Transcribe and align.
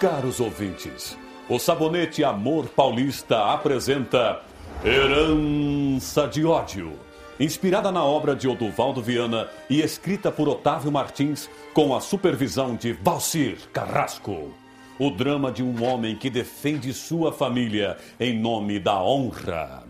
Caros 0.00 0.40
ouvintes, 0.40 1.14
o 1.46 1.58
Sabonete 1.58 2.24
Amor 2.24 2.68
Paulista 2.68 3.52
apresenta 3.52 4.40
Herança 4.82 6.26
de 6.26 6.42
Ódio. 6.42 6.94
Inspirada 7.38 7.92
na 7.92 8.02
obra 8.02 8.34
de 8.34 8.48
Oduvaldo 8.48 9.02
Viana 9.02 9.46
e 9.68 9.82
escrita 9.82 10.32
por 10.32 10.48
Otávio 10.48 10.90
Martins, 10.90 11.50
com 11.74 11.94
a 11.94 12.00
supervisão 12.00 12.74
de 12.74 12.94
Valcir 12.94 13.58
Carrasco. 13.74 14.54
O 14.98 15.10
drama 15.10 15.52
de 15.52 15.62
um 15.62 15.84
homem 15.84 16.16
que 16.16 16.30
defende 16.30 16.94
sua 16.94 17.30
família 17.30 17.98
em 18.18 18.40
nome 18.40 18.78
da 18.80 19.02
honra. 19.02 19.82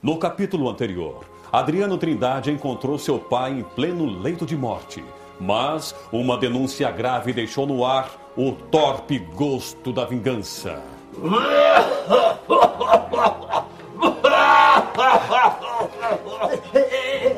No 0.00 0.16
capítulo 0.18 0.70
anterior, 0.70 1.24
Adriano 1.50 1.98
Trindade 1.98 2.52
encontrou 2.52 2.96
seu 2.96 3.18
pai 3.18 3.50
em 3.50 3.62
pleno 3.64 4.04
leito 4.04 4.46
de 4.46 4.56
morte, 4.56 5.02
mas 5.40 5.94
uma 6.12 6.36
denúncia 6.36 6.90
grave 6.90 7.32
deixou 7.32 7.66
no 7.66 7.84
ar 7.84 8.10
o 8.36 8.52
torpe 8.52 9.18
gosto 9.18 9.92
da 9.92 10.04
vingança. 10.04 10.82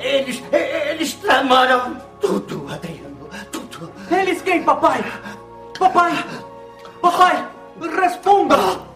Eles, 0.03 0.43
eles 0.53 1.15
tramaram 1.15 1.97
tudo, 2.21 2.67
Adriano, 2.71 3.29
tudo. 3.51 3.91
Eles 4.11 4.43
quem, 4.43 4.63
papai? 4.63 5.03
Papai! 5.79 6.25
Papai! 7.01 7.49
Responda! 7.81 8.90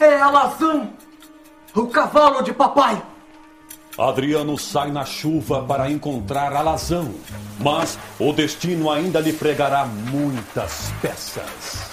É 0.00 0.20
a 0.20 0.30
Lazão! 0.30 0.92
O 1.74 1.86
cavalo 1.86 2.42
de 2.42 2.52
papai! 2.52 3.02
Adriano 3.98 4.56
sai 4.56 4.92
na 4.92 5.04
chuva 5.04 5.60
para 5.64 5.90
encontrar 5.90 6.52
Alazão, 6.52 7.12
mas 7.58 7.98
o 8.16 8.32
destino 8.32 8.92
ainda 8.92 9.18
lhe 9.18 9.32
pregará 9.32 9.84
muitas 9.84 10.92
peças. 11.02 11.90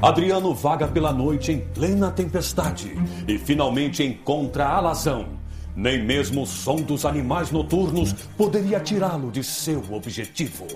Adriano 0.00 0.54
vaga 0.54 0.86
pela 0.86 1.12
noite 1.12 1.50
em 1.50 1.58
plena 1.58 2.08
tempestade 2.08 2.96
e 3.26 3.36
finalmente 3.36 4.04
encontra 4.04 4.68
Alazão. 4.68 5.26
Nem 5.74 6.04
mesmo 6.04 6.42
o 6.42 6.46
som 6.46 6.76
dos 6.76 7.04
animais 7.04 7.50
noturnos 7.50 8.12
poderia 8.36 8.78
tirá-lo 8.78 9.32
de 9.32 9.42
seu 9.42 9.82
objetivo. 9.90 10.68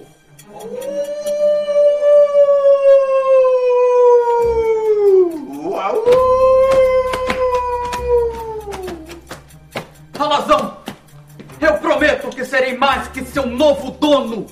Alazão! 10.18 10.78
Eu 11.60 11.74
prometo 11.78 12.28
que 12.30 12.44
serei 12.44 12.76
mais 12.76 13.06
que 13.06 13.24
seu 13.24 13.46
novo 13.46 13.92
dono! 13.92 14.46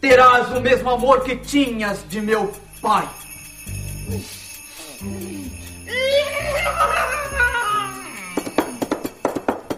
Terás 0.00 0.50
o 0.56 0.60
mesmo 0.60 0.88
amor 0.88 1.22
que 1.22 1.36
tinhas 1.36 2.02
de 2.08 2.22
meu 2.22 2.50
pai! 2.80 3.06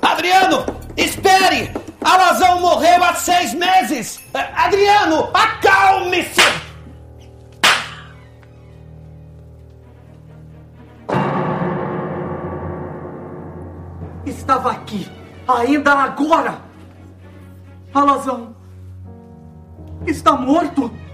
Adriano, 0.02 0.66
espere! 0.96 1.72
Alazão 2.02 2.60
morreu 2.60 3.02
há 3.04 3.14
seis 3.14 3.54
meses! 3.54 4.20
Eh, 4.34 4.50
Adriano, 4.54 5.30
acalme-se! 5.32 6.42
Estava 14.26 14.72
aqui, 14.72 15.10
ainda 15.46 15.92
agora! 15.92 16.58
Alazão! 17.94 18.54
Está 20.06 20.32
morto! 20.36 21.07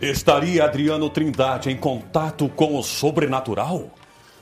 Estaria 0.00 0.64
Adriano 0.64 1.10
Trindade 1.10 1.70
em 1.70 1.76
contato 1.76 2.48
com 2.48 2.78
o 2.78 2.82
sobrenatural? 2.84 3.90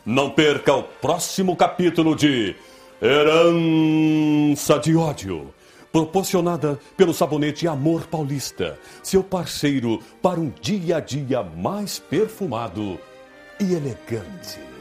Não 0.04 0.28
perca 0.28 0.74
o 0.74 0.82
próximo 0.82 1.56
capítulo 1.56 2.14
de 2.14 2.54
Herança 3.00 4.78
de 4.78 4.94
Ódio, 4.94 5.54
proporcionada 5.90 6.78
pelo 6.94 7.14
sabonete 7.14 7.66
Amor 7.66 8.06
Paulista, 8.06 8.78
seu 9.02 9.24
parceiro 9.24 10.02
para 10.20 10.38
um 10.38 10.52
dia 10.60 10.98
a 10.98 11.00
dia 11.00 11.42
mais 11.42 11.98
perfumado 11.98 13.00
e 13.58 13.72
elegante. 13.72 14.75